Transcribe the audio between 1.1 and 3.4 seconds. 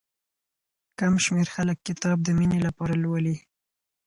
شمېر خلک کتاب د مينې لپاره لولي.